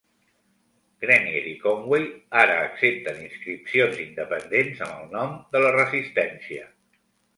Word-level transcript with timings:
Grenier 1.03 1.41
i 1.49 1.53
Conway 1.65 2.07
ara 2.43 2.55
accepten 2.69 3.21
inscripcions 3.25 4.01
independents 4.07 4.83
amb 4.87 4.97
el 5.03 5.15
nom 5.19 5.37
de 5.53 5.63
"La 5.67 5.75
Resistència". 5.81 6.67